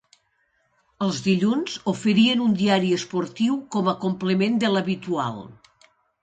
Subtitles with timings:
[1.07, 5.39] Els dilluns oferien un diari esportiu com a complement de l’habitual.